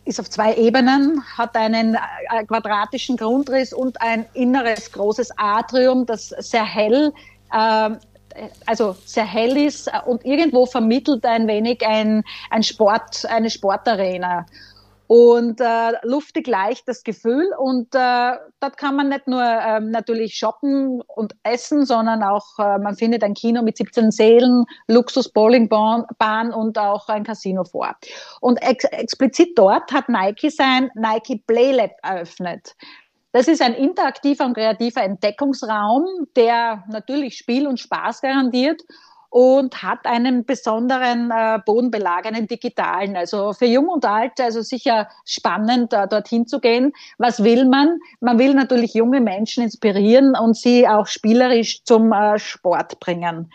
[0.06, 6.30] Ist auf zwei Ebenen, hat einen äh, quadratischen Grundriss und ein inneres großes Atrium, das
[6.30, 7.12] sehr hell,
[7.52, 7.90] äh,
[8.66, 14.46] also sehr hell ist und irgendwo vermittelt ein wenig ein, ein Sport, eine Sportarena
[15.08, 17.48] und äh, luftig leicht das Gefühl.
[17.58, 22.80] Und äh, dort kann man nicht nur ähm, natürlich shoppen und essen, sondern auch, äh,
[22.80, 27.96] man findet ein Kino mit 17 Sälen, Luxus-Bowlingbahn und auch ein Casino vor.
[28.42, 32.76] Und ex explizit dort hat Nike sein Nike Play Lab eröffnet.
[33.32, 36.06] Das ist ein interaktiver und kreativer Entdeckungsraum,
[36.38, 38.82] der natürlich Spiel und Spaß garantiert
[39.36, 43.18] und hat einen besonderen äh, Bodenbelag, einen digitalen.
[43.18, 46.94] Also für Jung und Alt, also sicher spannend, äh, dorthin zu gehen.
[47.18, 48.00] Was will man?
[48.22, 53.52] Man will natürlich junge Menschen inspirieren und sie auch spielerisch zum äh, Sport bringen.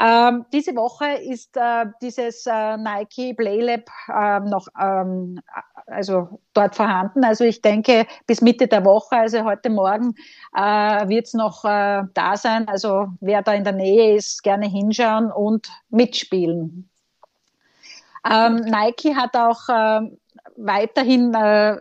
[0.00, 5.40] Ähm, diese Woche ist äh, dieses äh, Nike Playlab äh, noch ähm,
[5.86, 7.24] also dort vorhanden.
[7.24, 10.14] Also ich denke, bis Mitte der Woche, also heute Morgen,
[10.54, 12.68] äh, wird es noch äh, da sein.
[12.68, 16.88] Also wer da in der Nähe ist, gerne hinschauen und mitspielen.
[18.30, 20.00] Ähm, Nike hat auch äh,
[20.56, 21.78] weiterhin äh,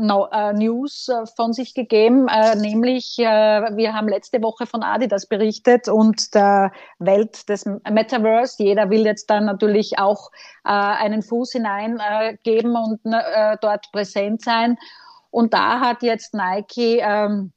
[0.00, 4.82] no, äh, News äh, von sich gegeben, äh, nämlich äh, wir haben letzte Woche von
[4.82, 8.62] Adidas berichtet und der Welt des Metaverse.
[8.62, 10.30] Jeder will jetzt dann natürlich auch
[10.64, 14.76] äh, einen Fuß hineingeben und äh, dort präsent sein.
[15.30, 17.52] Und da hat jetzt Nike ähm,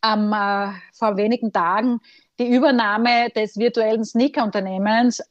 [0.00, 2.00] am, äh, vor wenigen Tagen
[2.38, 5.22] die Übernahme des virtuellen Sneaker-Unternehmens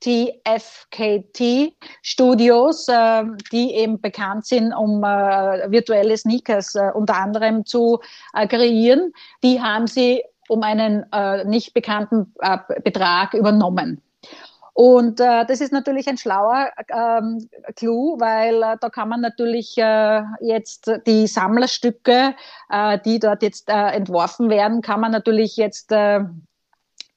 [0.00, 8.00] TFKT Studios, äh, die eben bekannt sind, um äh, virtuelle Sneakers äh, unter anderem zu
[8.32, 9.12] äh, kreieren.
[9.42, 14.02] Die haben sie um einen äh, nicht bekannten äh, Betrag übernommen.
[14.72, 19.76] Und äh, das ist natürlich ein schlauer ähm, Clou, weil äh, da kann man natürlich
[19.76, 22.34] äh, jetzt die Sammlerstücke,
[22.70, 26.20] äh, die dort jetzt äh, entworfen werden, kann man natürlich jetzt äh,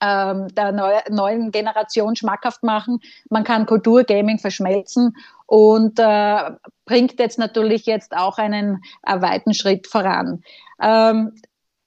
[0.03, 2.99] ähm, der neu, neuen Generation schmackhaft machen.
[3.29, 6.51] Man kann Kultur, Gaming verschmelzen und äh,
[6.85, 10.43] bringt jetzt natürlich jetzt auch einen äh, weiten Schritt voran.
[10.81, 11.33] Ähm,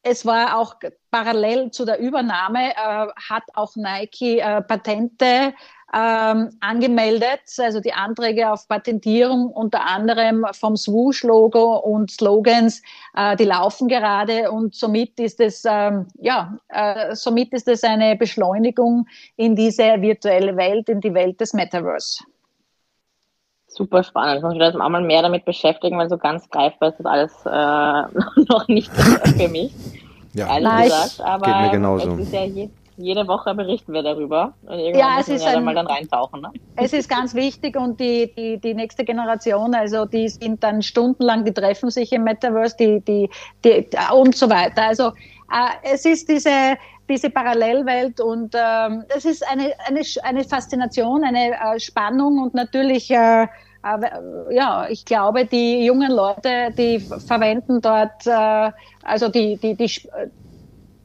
[0.08, 0.76] es war auch
[1.10, 5.52] parallel zu der Übernahme, äh, hat auch Nike äh, Patente
[5.92, 12.82] ähm, angemeldet, also die Anträge auf Patentierung unter anderem vom Swoosh-Logo und Slogans,
[13.16, 18.14] äh, die laufen gerade und somit ist es ähm, ja, äh, somit ist es eine
[18.14, 22.24] Beschleunigung in diese virtuelle Welt, in die Welt des Metaverse.
[23.68, 24.36] Super spannend.
[24.36, 27.32] Ich muss mich jetzt einmal mehr damit beschäftigen, weil so ganz greifbar ist das alles
[27.44, 29.72] äh, noch nicht für mich.
[30.36, 31.20] Ja, ehrlich gesagt.
[31.20, 32.12] Aber geht mir genauso.
[32.12, 32.68] es ist ja je,
[32.98, 34.54] jede Woche berichten wir darüber.
[34.66, 36.42] Und irgendwann ja, es ist wir ja ein, mal dann reintauchen.
[36.42, 36.50] Ne?
[36.76, 41.44] Es ist ganz wichtig und die, die, die nächste Generation, also die sind dann stundenlang,
[41.44, 43.30] die treffen sich im Metaverse, die, die,
[43.64, 44.82] die und so weiter.
[44.88, 46.76] Also äh, es ist diese
[47.08, 53.10] diese Parallelwelt und ähm, es ist eine, eine, eine Faszination, eine äh, Spannung und natürlich
[53.10, 53.46] äh,
[53.94, 58.72] äh, ja, ich glaube, die jungen Leute, die verwenden dort, äh,
[59.02, 59.90] also die, die, die,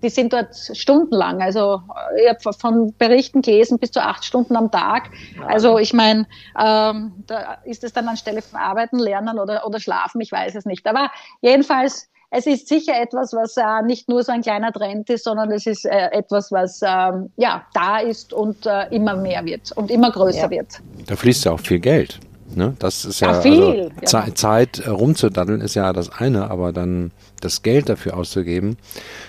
[0.01, 1.41] die sind dort stundenlang.
[1.41, 1.81] Also
[2.21, 5.09] ich habe von Berichten gelesen bis zu acht Stunden am Tag.
[5.47, 6.25] Also ich meine,
[6.59, 10.65] ähm, da ist es dann anstelle von Arbeiten, Lernen oder, oder Schlafen, ich weiß es
[10.65, 10.85] nicht.
[10.87, 15.25] Aber jedenfalls, es ist sicher etwas, was äh, nicht nur so ein kleiner Trend ist,
[15.25, 19.73] sondern es ist äh, etwas, was ähm, ja da ist und äh, immer mehr wird
[19.73, 20.49] und immer größer ja.
[20.49, 20.79] wird.
[21.07, 22.19] Da fließt ja auch viel Geld.
[22.55, 22.75] Ne?
[22.79, 24.35] Das ist ja, ja viel, also, ja.
[24.35, 27.11] Zeit äh, rumzudaddeln ist ja das eine, aber dann
[27.41, 28.77] das Geld dafür auszugeben,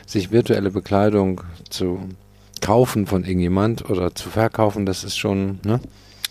[0.07, 2.01] sich virtuelle Bekleidung zu
[2.61, 5.81] kaufen von irgendjemand oder zu verkaufen, das ist schon, ne?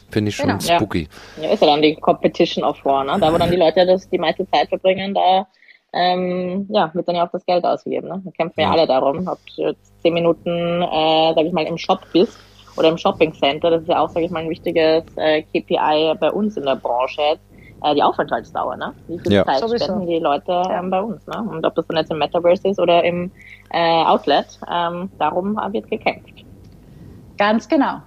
[0.10, 0.60] Finde ich schon genau.
[0.60, 1.08] spooky.
[1.38, 1.44] Ja.
[1.44, 1.54] ja.
[1.54, 3.18] ist ja dann die Competition of War, ne?
[3.20, 5.48] Da wo dann die Leute das die meiste Zeit verbringen, da
[5.94, 8.08] ähm, ja, wird dann ja auch das Geld ausgegeben.
[8.08, 8.22] Ne?
[8.24, 11.66] Da kämpfen wir ja alle darum, ob du jetzt zehn Minuten, äh, sag ich mal,
[11.66, 12.38] im Shop bist
[12.78, 13.70] oder im Shopping Center.
[13.70, 16.76] Das ist ja auch, sag ich mal, ein wichtiges äh, KPI bei uns in der
[16.76, 17.44] Branche jetzt.
[17.84, 18.94] Äh, die Aufenthaltsdauer, ne?
[19.08, 19.46] Wie viel ja.
[19.46, 19.86] Zeit Sowieso.
[19.86, 21.42] spenden die Leute ähm, bei uns, ne?
[21.42, 23.32] Und ob das dann jetzt im Metaverse ist oder im
[23.72, 26.46] äh, Outlet, ähm, darum wird gekämpft.
[27.38, 28.02] Ganz genau.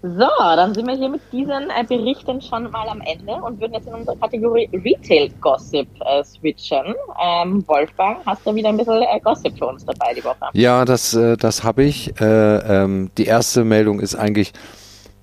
[0.00, 3.74] So, dann sind wir hier mit diesen äh, Berichten schon mal am Ende und würden
[3.74, 6.94] jetzt in unsere Kategorie Retail Gossip äh, switchen.
[7.20, 10.50] Ähm, Wolfgang, hast du wieder ein bisschen äh, Gossip für uns dabei die Woche?
[10.52, 12.20] Ja, das, äh, das habe ich.
[12.20, 14.52] Äh, ähm, die erste Meldung ist eigentlich,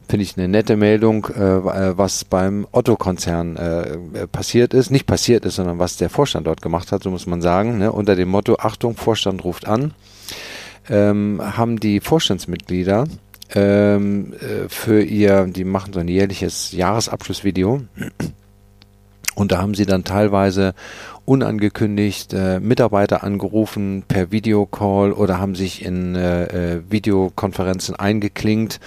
[0.09, 4.91] finde ich, eine nette Meldung, äh, was beim Otto-Konzern passiert ist.
[4.91, 7.77] Nicht passiert ist, sondern was der Vorstand dort gemacht hat, so muss man sagen.
[7.77, 7.93] Ne?
[7.93, 9.93] Unter dem Motto, Achtung, Vorstand ruft an,
[10.89, 13.05] ähm, haben die Vorstandsmitglieder
[13.53, 17.81] ähm, äh, für ihr, die machen so ein jährliches Jahresabschlussvideo.
[19.35, 20.73] Und da haben sie dann teilweise
[21.25, 28.79] unangekündigt äh, Mitarbeiter angerufen per Videocall oder haben sich in äh, äh, Videokonferenzen eingeklinkt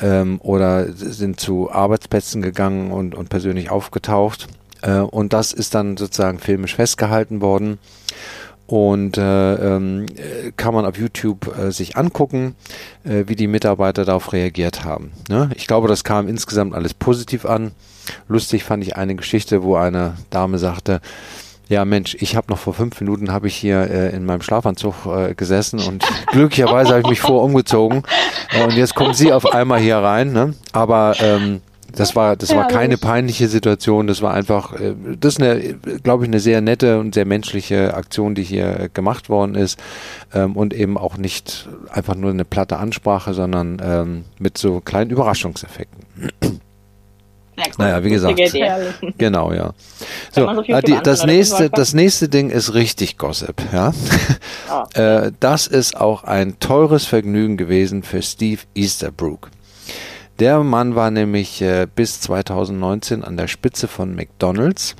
[0.00, 4.48] ähm, oder sind zu Arbeitsplätzen gegangen und, und persönlich aufgetaucht.
[4.82, 7.78] Äh, und das ist dann sozusagen filmisch festgehalten worden
[8.66, 10.06] und äh, ähm,
[10.56, 12.54] kann man auf YouTube äh, sich angucken,
[13.04, 15.12] äh, wie die Mitarbeiter darauf reagiert haben.
[15.28, 15.50] Ne?
[15.54, 17.72] Ich glaube, das kam insgesamt alles positiv an.
[18.28, 21.00] Lustig fand ich eine Geschichte, wo eine Dame sagte,
[21.68, 24.94] ja Mensch, ich habe noch vor fünf Minuten habe ich hier äh, in meinem Schlafanzug
[25.06, 28.02] äh, gesessen und glücklicherweise habe ich mich vor umgezogen
[28.52, 30.32] äh, und jetzt kommt sie auf einmal hier rein.
[30.32, 30.54] Ne?
[30.72, 31.60] Aber ähm,
[31.96, 34.06] das war, das war keine peinliche Situation.
[34.06, 37.94] Das war einfach, äh, das ist eine, glaube ich, eine sehr nette und sehr menschliche
[37.94, 39.78] Aktion, die hier gemacht worden ist.
[40.32, 45.10] Ähm, und eben auch nicht einfach nur eine platte Ansprache, sondern ähm, mit so kleinen
[45.10, 46.04] Überraschungseffekten.
[47.56, 48.40] Ja, naja, wie gesagt.
[49.18, 49.74] Genau, ja.
[50.32, 53.92] So, so äh, die, das nächste, das nächste Ding ist richtig Gossip, ja.
[54.70, 54.84] Oh.
[55.00, 59.50] äh, das ist auch ein teures Vergnügen gewesen für Steve Easterbrook.
[60.40, 64.96] Der Mann war nämlich äh, bis 2019 an der Spitze von McDonald's,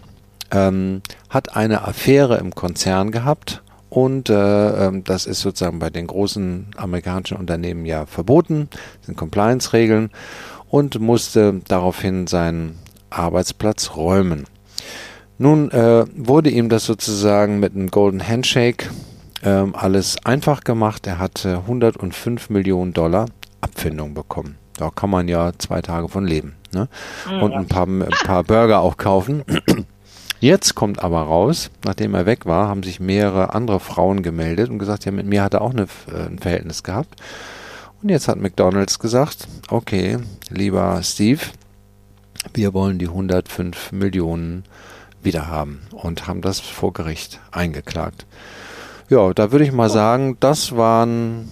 [0.52, 6.06] ähm, hat eine Affäre im Konzern gehabt und äh, ähm, das ist sozusagen bei den
[6.06, 8.68] großen amerikanischen Unternehmen ja verboten,
[9.02, 10.10] sind Compliance-Regeln
[10.68, 12.78] und musste daraufhin seinen
[13.10, 14.44] Arbeitsplatz räumen.
[15.38, 18.86] Nun äh, wurde ihm das sozusagen mit einem Golden Handshake
[19.42, 21.08] äh, alles einfach gemacht.
[21.08, 23.26] Er hatte 105 Millionen Dollar
[23.60, 24.58] Abfindung bekommen.
[24.76, 26.56] Da kann man ja zwei Tage von leben.
[26.72, 26.88] Ne?
[27.30, 27.42] Mhm.
[27.42, 29.44] Und ein paar, ein paar Burger auch kaufen.
[30.40, 34.78] Jetzt kommt aber raus, nachdem er weg war, haben sich mehrere andere Frauen gemeldet und
[34.78, 37.20] gesagt, ja, mit mir hat er auch eine, äh, ein Verhältnis gehabt.
[38.02, 40.18] Und jetzt hat McDonald's gesagt, okay,
[40.50, 41.40] lieber Steve,
[42.52, 44.64] wir wollen die 105 Millionen
[45.22, 48.26] wieder haben und haben das vor Gericht eingeklagt.
[49.08, 51.48] Ja, da würde ich mal sagen, das waren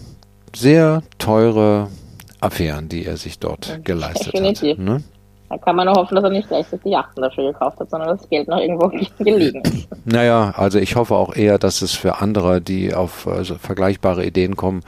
[0.55, 1.89] sehr teure
[2.43, 4.79] Affären, die er sich dort ja, geleistet definitiv.
[4.79, 4.85] hat.
[4.85, 5.03] Ne?
[5.49, 8.17] Da kann man nur hoffen, dass er nicht gleich die Yachten dafür gekauft hat, sondern
[8.17, 9.87] das Geld noch irgendwo gelegen ist.
[10.07, 14.57] Naja, also ich hoffe auch eher, dass es für andere, die auf also vergleichbare Ideen
[14.57, 14.83] kommen,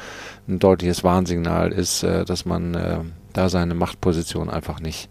[0.48, 2.98] ein deutliches Warnsignal ist, äh, dass man äh,
[3.34, 5.10] da seine Machtposition einfach nicht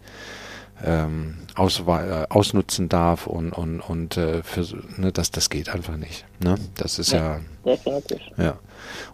[0.84, 5.96] ähm, aus, äh, ausnutzen darf und, und, und äh, für, ne, dass das geht einfach
[5.96, 6.24] nicht.
[6.42, 6.56] Ne?
[6.76, 8.20] Das ist ja, ja definitiv.
[8.36, 8.54] Ja.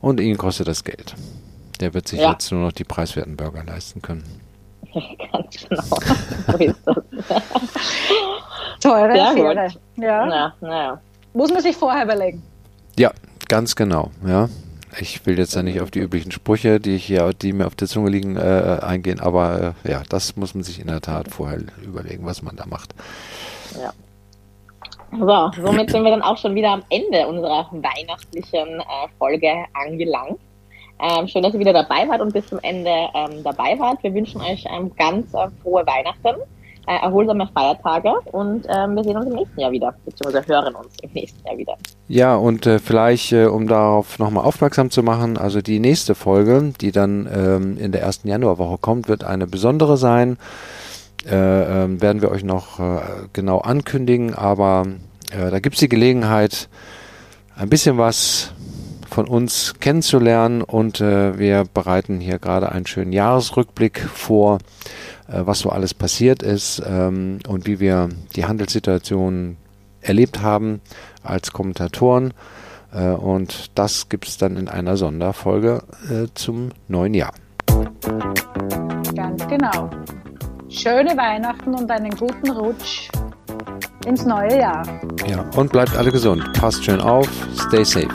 [0.00, 1.14] Und ihn kostet das Geld.
[1.80, 2.32] Der wird sich ja.
[2.32, 4.24] jetzt nur noch die preiswerten Burger leisten können.
[5.32, 5.82] Ganz genau.
[5.82, 6.96] so ist das.
[8.80, 9.68] Teure Sehr Affäre.
[9.96, 10.26] Ja.
[10.26, 11.00] Na, na
[11.34, 12.42] Muss man sich vorher überlegen.
[12.98, 13.12] Ja,
[13.48, 14.10] ganz genau.
[14.26, 14.48] Ja.
[14.98, 17.86] Ich will jetzt ja nicht auf die üblichen Sprüche, die hier, die mir auf der
[17.86, 21.60] Zunge liegen, äh, eingehen, aber äh, ja, das muss man sich in der Tat vorher
[21.82, 22.94] überlegen, was man da macht.
[23.80, 23.92] Ja.
[25.12, 30.38] So, somit sind wir dann auch schon wieder am Ende unserer weihnachtlichen äh, Folge angelangt.
[31.02, 34.02] Ähm, schön, dass ihr wieder dabei wart und bis zum Ende ähm, dabei wart.
[34.02, 36.40] Wir wünschen euch ähm, ganz äh, frohe Weihnachten,
[36.86, 40.88] äh, erholsame Feiertage und ähm, wir sehen uns im nächsten Jahr wieder, beziehungsweise hören uns
[41.02, 41.76] im nächsten Jahr wieder.
[42.08, 46.74] Ja, und äh, vielleicht, äh, um darauf nochmal aufmerksam zu machen, also die nächste Folge,
[46.80, 50.36] die dann ähm, in der ersten Januarwoche kommt, wird eine besondere sein.
[51.26, 51.34] Äh,
[51.84, 53.00] ähm, werden wir euch noch äh,
[53.32, 54.86] genau ankündigen, aber
[55.32, 56.68] da gibt es die Gelegenheit,
[57.54, 58.52] ein bisschen was
[59.10, 64.58] von uns kennenzulernen und äh, wir bereiten hier gerade einen schönen Jahresrückblick vor,
[65.28, 69.56] äh, was so alles passiert ist ähm, und wie wir die Handelssituation
[70.00, 70.80] erlebt haben
[71.22, 72.32] als Kommentatoren.
[72.94, 77.32] Äh, und das gibt es dann in einer Sonderfolge äh, zum neuen Jahr.
[79.14, 79.90] Ganz genau.
[80.68, 83.10] Schöne Weihnachten und einen guten Rutsch.
[84.06, 84.82] ins neue Jahr.
[85.26, 86.42] Ja, und bleibt alle gesund.
[86.54, 87.28] Passt schön auf.
[87.68, 88.08] Stay safe.